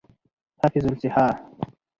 حفظی 0.63 0.79
الصیحه 0.87 1.27